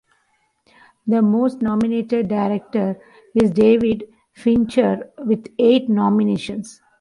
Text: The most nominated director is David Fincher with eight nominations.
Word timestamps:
The 1.05 1.21
most 1.21 1.61
nominated 1.61 2.27
director 2.27 2.99
is 3.35 3.51
David 3.51 4.05
Fincher 4.33 5.11
with 5.19 5.45
eight 5.59 5.89
nominations. 5.89 6.81